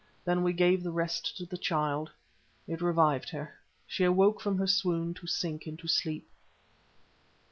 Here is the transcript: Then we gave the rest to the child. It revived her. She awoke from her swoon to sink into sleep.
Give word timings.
Then 0.25 0.41
we 0.41 0.51
gave 0.51 0.81
the 0.81 0.89
rest 0.89 1.37
to 1.37 1.45
the 1.45 1.59
child. 1.59 2.09
It 2.67 2.81
revived 2.81 3.29
her. 3.29 3.53
She 3.85 4.03
awoke 4.03 4.41
from 4.41 4.57
her 4.57 4.65
swoon 4.65 5.13
to 5.13 5.27
sink 5.27 5.67
into 5.67 5.87
sleep. 5.87 6.27